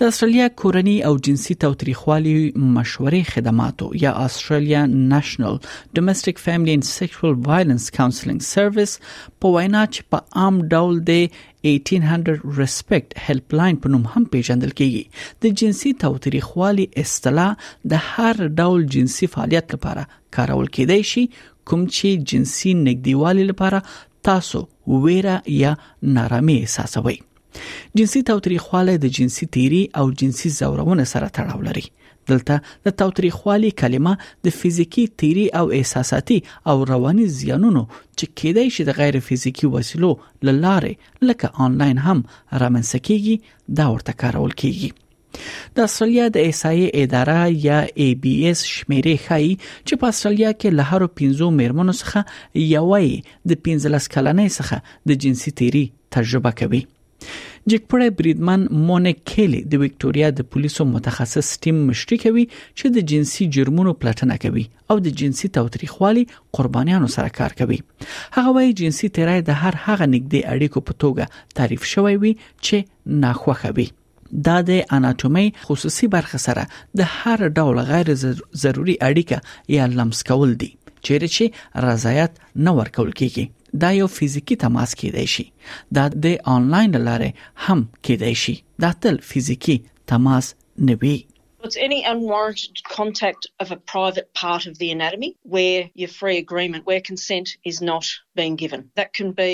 [0.00, 2.30] د استرالیا کورنی او جنسي توتریخوالي
[2.76, 4.82] مشورې خدماتو یا استرالیا
[5.12, 5.56] نېشنل
[5.94, 8.92] ډومېسټک فیملی اینډ سیکشوال وایلنس کونسلینګ سرویس
[9.46, 14.72] په وینا چې په عام ډول د 1800 ریسپیکټ هیلپ لاين په نوم هم پیژندل
[14.82, 21.88] کیږي د جنسي توتریخوالي اصطلاح د هر ډول جنسي فعالیت لپاره کارول کیدی شي کوم
[21.94, 23.88] چې جنسي نګدیوالي لپاره
[24.30, 24.64] تاسو
[25.10, 25.74] ویره یا
[26.20, 27.20] نارامي احساسوئ
[27.98, 31.84] جنسي تاوتریخواله د جنسي تیری او جنسي زورونه سره تړاو لري
[32.32, 32.56] دلته
[32.88, 34.14] د تاوتریخوالي کلمه
[34.48, 36.38] د فزیکی تیری او احساساتي
[36.72, 37.82] او رواني زیانونو
[38.18, 40.10] چې کېدای شي د غیر فزیکی وسیلو
[40.48, 40.92] لاره
[41.28, 42.22] لکه آنلاین هم
[42.64, 43.34] رامنځته کیږي
[43.80, 44.90] دا ورته کارول کیږي
[45.78, 50.78] د استرالیا د احصایې اداره یا ای بی اس شمیرې ښيي چې په استرالیا کې
[50.78, 55.84] له هر 15 میرمنو څخه یوې د 15 کلنۍ څخه د جنسي تیری
[56.18, 56.82] تجربه کوي
[57.68, 62.44] جکپړې بریدمن مونکېلي د وکټوريا د پولیسو متخصص ټیم مشري کوي
[62.78, 66.24] چې د جنسي جرمونو پلټنه کوي او د جنسي توتريخوالي
[66.58, 67.78] قربانيانو سره کار کوي
[68.36, 73.18] هغه وايي جنسي تیرای د هر هغه نګدي اړیکو په توګه تعریف شوی وي چې
[73.26, 73.88] ناخوخه وي
[74.50, 76.66] دا د اناتومي خصوصي برخه سره
[77.02, 83.10] د هر ډول غیر ضروري اړیکه یا لمس کول دي چیرې چې رضایت نه ورکول
[83.22, 83.50] کیږي
[83.82, 85.44] دا یو فزیکی تماس کیدای شي
[85.96, 86.26] دا د
[86.56, 87.30] آنلاین لاره
[87.66, 89.76] هم کیدای شي دا تل فزیکی
[90.10, 90.46] تماس
[90.86, 90.96] نه
[91.66, 96.86] It's any unwarranted contact of a private part of the anatomy where your free agreement,
[96.86, 98.80] where consent is not being given.
[99.00, 99.52] That can be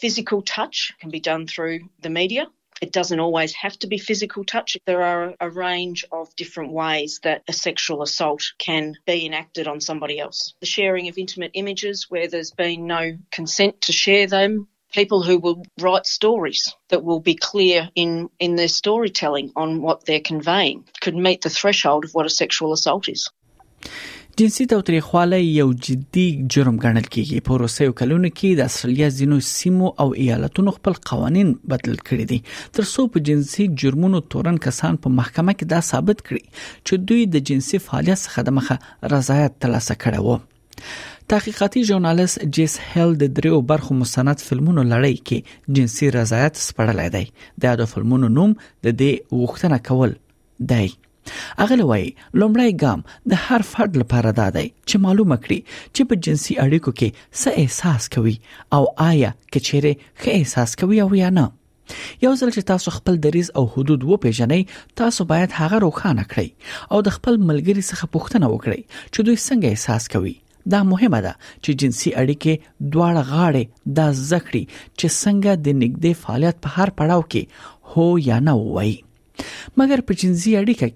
[0.00, 2.44] physical touch, can be done through the media.
[2.80, 4.76] It doesn't always have to be physical touch.
[4.86, 9.80] There are a range of different ways that a sexual assault can be enacted on
[9.80, 10.54] somebody else.
[10.60, 15.38] The sharing of intimate images where there's been no consent to share them, people who
[15.38, 20.86] will write stories that will be clear in, in their storytelling on what they're conveying
[21.00, 23.28] could meet the threshold of what a sexual assault is.
[24.40, 26.24] جنسي تاوتریخوالی یو جدي
[26.54, 31.50] جرم ګڼل کیږي په روسیو کلونو کې د استرالیا ځینو سیمو او ایالتونو خپل قوانين
[31.72, 32.38] بدل کړي دي
[32.78, 37.26] تر څو په جنسي جرمونو تورن کسان په محکمه کې دا ثابت کړي چې دوی
[37.34, 40.38] د جنسي فعالیت څخه د مخه رضایت ترلاسه کړي وو
[41.34, 47.24] تحقیقاتي ژورنالیست جیس هیل د دریو برخو مستند فلمونو لړۍ کې جنسي رضایت سپړلای دی
[47.36, 50.18] د اډو فلمونو نوم د دې وښتنه کول
[50.74, 50.92] دی
[51.60, 52.04] هغه لوی
[52.40, 53.00] لومړی ګام
[53.30, 55.58] د هر فرد لپاره دا دی چې معلومه کړي
[55.94, 58.36] چې په جنسي اړیکو کې څه احساس کوي
[58.76, 61.44] او آیا کچېره ښه احساس کوي او یا نه
[62.24, 64.58] یو ځل چې تاسو خپل دریز او حدود وپیژنئ
[65.02, 68.80] تاسو باید هغه روښانه کړئ او د خپل ملګري څخه پوښتنه وکړئ
[69.12, 70.34] چې دوی څنګه احساس کوي
[70.76, 74.64] دا مهمه ده چې جنسي اړیکې دواړه غاړې د زخري
[74.98, 78.98] چې څنګه د نګدې فعالیت په هر پړاو کې هو یا نه وایي
[79.80, 80.88] مګر په جنسي اړیکه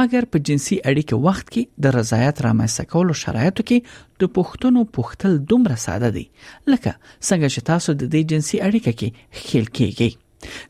[0.00, 3.78] مګر په جنسي اړیکه وخت کې د رضایت رامنځته کولو شرایطو کې
[4.22, 6.24] د پښتنو پښتل دومره ساده دي
[6.72, 6.92] لکه
[7.28, 9.08] څنګه چې تاسو د دې جنسي اړیکه کې
[9.42, 10.10] خیل کیږئ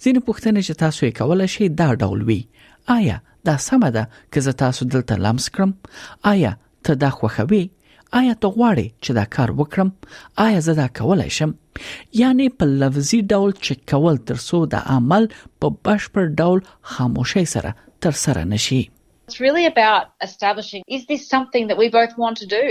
[0.03, 2.41] ځینې پښتنې چې تاسو یې کولای شئ دا ډول وي
[2.99, 3.17] آیا
[3.51, 4.05] دا سمه ده
[4.35, 5.71] که زه تاسو دلته لمس کړم
[6.35, 6.53] آیا
[6.89, 7.65] ته دا خوښوي
[8.21, 9.91] آیا ته غواړې چې دا کار وکړم
[10.47, 11.51] آیا زه دا کولای شم
[12.23, 15.25] یعنی په لفظي ډول چک کول ترسو د عمل
[15.61, 16.59] په بشپړ ډول
[16.97, 17.71] خاموشي سره
[18.07, 18.83] تر سره نشي
[19.29, 22.65] It's really about establishing is this something that we both want to do?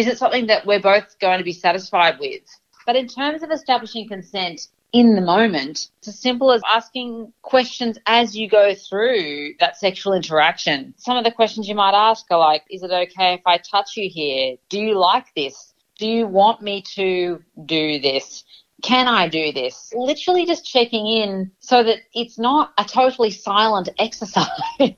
[0.00, 2.44] Is it something that we're both going to be satisfied with?
[2.86, 7.98] But in terms of establishing consent in the moment, it's as simple as asking questions
[8.06, 10.94] as you go through that sexual interaction.
[10.98, 13.96] Some of the questions you might ask are like, is it okay if I touch
[13.96, 14.56] you here?
[14.68, 15.72] Do you like this?
[15.98, 18.44] Do you want me to do this?
[18.82, 19.92] Can I do this?
[19.96, 24.94] Literally just checking in so that it's not a totally silent exercise.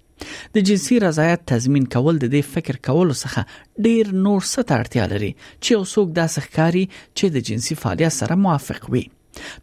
[0.55, 5.31] د جنسي رضایت تضمین کول د دې فکر کولو څخه ډیر نور څه اړتیا لري
[5.65, 6.85] چې اوسوک داسې ښکاری
[7.19, 9.03] چې د جنسي فعالیت سره موافق وي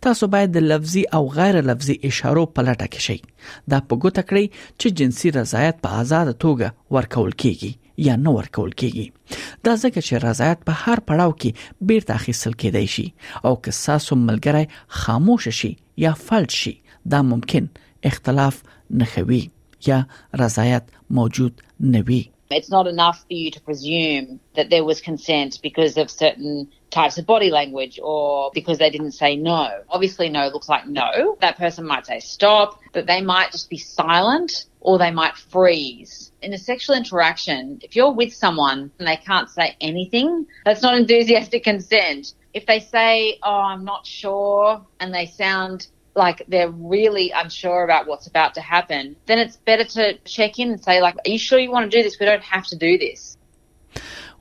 [0.05, 4.23] تاسو باید د لفظي او غیر لفظي اشارو په لټه کې شئ دا په ګوته
[4.29, 4.45] کړئ
[4.79, 7.71] چې جنسي رضایت په آزاد توګه ورکول کیږي
[8.09, 12.93] یا نه ورکول کیږي دا ځکه چې رضایت په هر پړاو کې بیرته اخیستل کېدای
[12.95, 13.05] شي
[13.51, 15.73] او که ساسو ملګری خاموش شي
[16.05, 16.75] یا فلج شي
[17.15, 17.69] دا ممکن
[18.11, 18.63] اختلاف
[19.03, 19.43] نخوي
[19.87, 20.07] یا
[20.39, 25.93] رضایت موجود نوی It's not enough for you to presume that there was consent because
[26.01, 26.53] of certain
[26.99, 28.23] types of body language or
[28.59, 29.63] because they didn't say no.
[29.95, 31.09] Obviously, no looks like no.
[31.45, 34.51] That person might say stop, but they might just be silent
[34.85, 36.13] or they might freeze.
[36.45, 40.29] In a sexual interaction, if you're with someone and they can't say anything,
[40.65, 42.21] that's not enthusiastic consent.
[42.59, 43.11] If they say,
[43.47, 44.63] oh, I'm not sure,
[45.01, 45.79] and they sound
[46.23, 50.03] like they're really unsure about what's about to happen, then it's better to
[50.37, 52.13] check in and say, like, are you sure you want to do this?
[52.21, 53.19] We don't have to do this.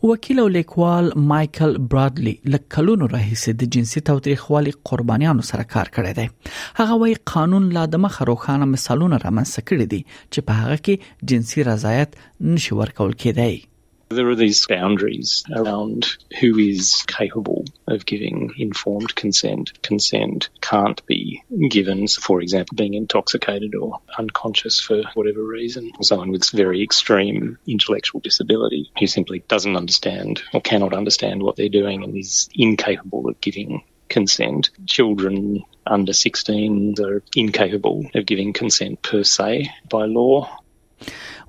[0.02, 6.26] وکیل او لیکوال مايكل برادلی لکلونو راهیسې د جنسي تاوتریخوالي قربانيانو سره کار کړی دی
[6.80, 11.24] هغه وی قانون لا د مخ روخانه مثالونه رامنځته کړی دي چې په هغه کې
[11.32, 12.16] جنسي رضایت
[12.50, 13.56] نشي ورکول کېدی
[14.08, 16.06] There are these boundaries around
[16.38, 19.82] who is capable of giving informed consent.
[19.82, 25.90] Consent can't be given, for example, being intoxicated or unconscious for whatever reason.
[26.02, 31.68] Someone with very extreme intellectual disability who simply doesn't understand or cannot understand what they're
[31.68, 34.70] doing and is incapable of giving consent.
[34.86, 40.58] Children under 16 are incapable of giving consent per se by law.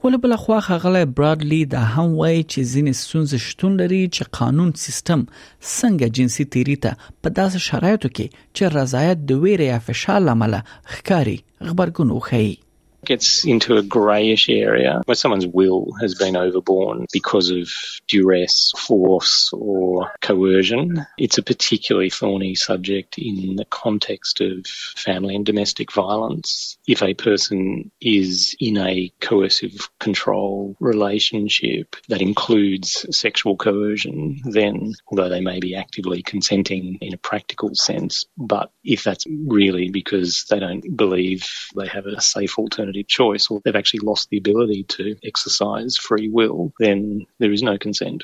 [0.04, 4.70] ول بل خو هغه براډلی دا هم وایي چې ځینې ستونزې شتون لري چې قانون
[4.86, 5.22] سیستم
[5.80, 6.92] څنګه جنسي تیری ته
[7.22, 10.54] په داسې شرایطو کې چې رضایت د ویرې یا فشار لامل
[10.94, 12.50] ښکاری خبرګون وخی
[13.10, 17.66] gets into a greyish area where someone's will has been overborne because of
[18.14, 18.56] duress,
[18.88, 19.36] force,
[19.70, 19.84] or
[20.30, 20.82] coercion.
[21.26, 24.56] It's a particularly thorny subject in the context of
[25.06, 26.52] family and domestic violence.
[26.88, 35.28] if a person is in a coercive control relationship that includes sexual coercion, then although
[35.30, 39.26] they may be actively consenting in a practical sense, but if that's
[39.60, 41.46] really because they don't believe
[41.76, 46.30] they have a safe alternative choice or they've actually lost the ability to exercise free
[46.30, 48.24] will, then there is no consent.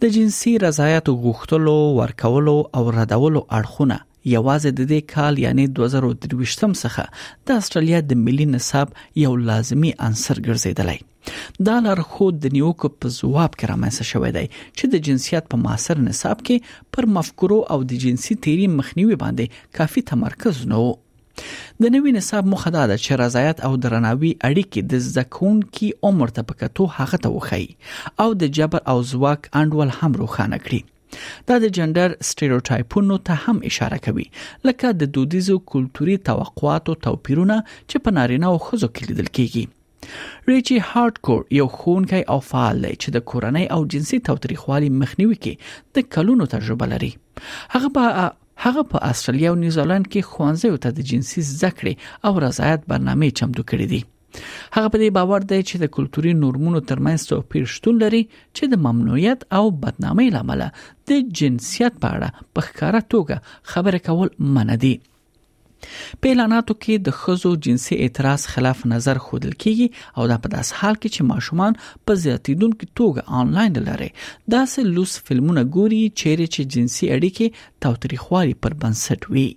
[0.00, 4.00] د جنسي رضایتو غوښتلو ورکولو او ردولو اړخونه
[4.30, 10.40] یوازې د دې کال یعنی 2023م څخه د استرالیا د ملي نصاب یو لازمی عنصر
[10.46, 15.62] ګرځیدلی دا لارښود د نیوکو په جواب کې رامنځته شوی دی چې د جنسیت په
[15.66, 20.92] معاصر نصاب کې پر مفکورو او د جنسي تیری مخنیوي باندې کافي تمرکز نه و
[21.38, 26.36] د نوې نصاب مخه دا ده چې رضایت او درناوي اړیکې د زکون کی عمر
[26.38, 27.64] ته پکتو حق ته وخی
[28.26, 30.82] او د جبر او زواک انډول هم روښانه کړي
[31.48, 34.26] دا د جندر سټیریوټایپونو ته هم اشاره کوي
[34.68, 37.56] لکه د دودیزو کلتوري توقعاتو توپیرونه
[37.90, 39.64] چې په نارینه او ښځو کې لیدل کیږي
[40.52, 45.94] ریچی هارډکور یو خونکی او فعال دی چې د کورنۍ او جنسي توتریخوالي مخنیوي کې
[45.98, 47.12] د کلونو تجربه لري
[47.76, 48.26] هغه په
[48.64, 53.34] هغه په استرالیا او نیوزیلند کې خوانځي او ته د جنسي زکړې او رضایت برنامه
[53.40, 54.02] چمتو کړې دي
[54.76, 58.22] هغه په دې باور دی چې د کلتوري نورمونو ترمنځ توپیر شتون لري
[58.56, 63.36] چې د ممنوعیت او بدنامۍ لامل د جنسیت په اړه په ښکاره توګه
[63.74, 64.94] خبره کول منع دي
[66.20, 69.88] په اعلاناتو کې د خزو جنسي اعتراض خلاف نظر خودل کیږي
[70.20, 74.08] او دا په داس حال کې چې ماشومان په زیاتیدونکو توګه آنلاین لري
[74.56, 79.48] دا سه لوس فلمونه ګوري چیرې چې جنسي اړیکې توتري خواري پر بنسټ وي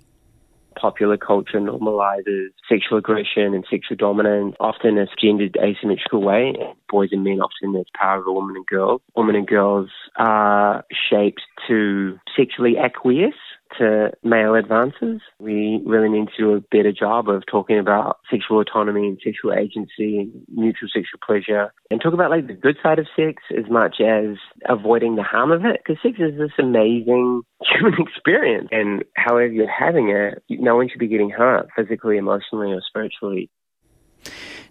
[0.80, 6.54] popular culture normalizes sexual aggression and sexual dominance, often in a gendered asymmetrical way.
[6.88, 9.00] Boys and men often as power over women and girls.
[9.14, 13.34] Women and girls are shaped to sexually acquiesce
[13.80, 15.18] to male advances.
[15.48, 15.58] We
[15.94, 20.10] really need to do a better job of talking about sexual autonomy and sexual agency
[20.20, 20.30] and
[20.64, 24.28] mutual sexual pleasure and talk about like the good side of sex as much as
[24.76, 27.26] avoiding the harm of it because sex is this amazing
[27.72, 32.70] human experience and however you're having it, no one should be getting hurt physically, emotionally
[32.78, 33.44] or spiritually.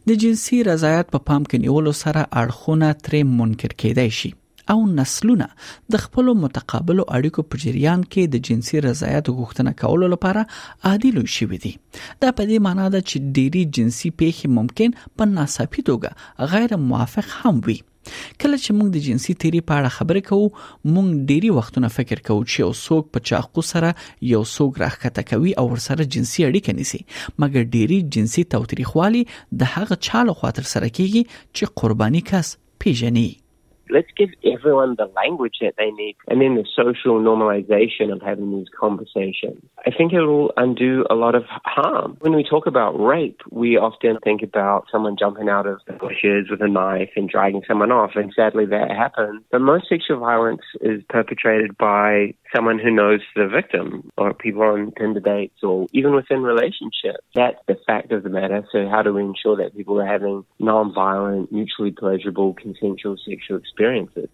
[0.08, 4.30] د جنسي رضایت په پام کې نیولو سره اړخونه ترې منکر کېدای شي
[4.74, 5.48] او نسلونه
[5.96, 10.44] د خپل متقابلو اړیکو په جریان کې د جنسي رضایت غوښتنه کولو لپاره
[10.92, 15.88] عادل شوي دي دا په دې معنی ده چې ډيري جنسي پیښې ممکن په ناڅاپي
[15.92, 20.94] توګه غیر موافق هم وي کله چې موږ د جنسي تیری په اړه خبرې کوو
[20.94, 23.92] موږ ډيري وختونه فکر کوو چې یو څوک په چاقو سره
[24.34, 29.26] یو څوک راخته کوي او ورسره جنسي اړیکه نیسي مګر ډيري جنسي توتریخوالي
[29.64, 33.28] د هغه چاله خاطر سره کیږي چې قرباني کس پیژني
[33.90, 38.52] let's give everyone the language that they need and then the social normalization of having
[38.52, 39.62] these conversations.
[39.86, 42.18] I think it will undo a lot of harm.
[42.22, 46.50] When we talk about rape, we often think about someone jumping out of the bushes
[46.50, 49.44] with a knife and dragging someone off, and sadly that happens.
[49.52, 53.86] But most sexual violence is perpetrated by someone who knows the victim
[54.18, 57.24] or people on Tinder dates or even within relationships.
[57.36, 58.60] That's the fact of the matter.
[58.72, 64.30] So how do we ensure that people are having non-violent, mutually pleasurable, consensual sexual experiences?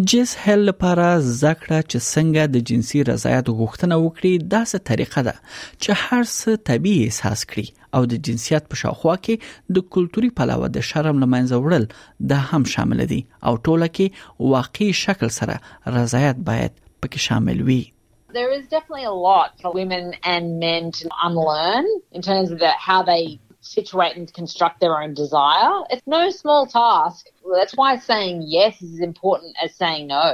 [0.00, 5.96] جس هل لپاره زکړه چې څنګه د جنسي رضایت غوښتنه وکړي داسې طریقه ده چې
[6.02, 10.86] هر څه طبيعي احساس کړي او د جنسیت په شاوخوا کې د کلتوري پلاوه د
[10.90, 11.88] شرم لمنځه وړل
[12.34, 19.04] د هم شامل دي او ټوله کې واقعي شکل سره رضایت باید There is definitely
[19.04, 24.16] a lot for women and men to unlearn in terms of the, how they situate
[24.16, 25.82] and construct their own desire.
[25.90, 27.26] It's no small task.
[27.58, 30.28] That's why saying yes is as important as saying no.